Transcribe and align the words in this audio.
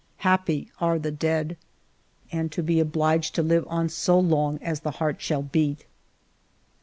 Happy 0.25 0.71
are 0.79 0.97
the 0.97 1.11
dead! 1.11 1.55
And 2.31 2.51
to 2.53 2.63
be 2.63 2.79
obliged 2.79 3.35
to 3.35 3.43
live 3.43 3.65
on 3.67 3.87
so 3.87 4.17
long 4.19 4.57
as 4.59 4.79
the 4.79 4.89
heart 4.97 5.21
shall 5.21 5.43
beat 5.43 5.85